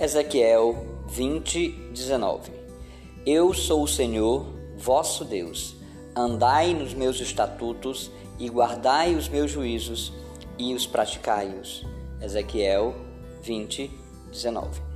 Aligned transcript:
Ezequiel 0.00 0.76
20, 1.08 1.90
19 1.92 2.52
Eu 3.26 3.52
sou 3.52 3.82
o 3.82 3.88
Senhor, 3.88 4.46
vosso 4.76 5.24
Deus. 5.24 5.74
Andai 6.14 6.72
nos 6.72 6.94
meus 6.94 7.20
estatutos 7.20 8.08
e 8.38 8.48
guardai 8.48 9.16
os 9.16 9.28
meus 9.28 9.50
juízos 9.50 10.12
e 10.56 10.72
os 10.72 10.86
praticai-os. 10.86 11.84
Ezequiel 12.22 12.94
20, 13.42 13.90
19 14.30 14.87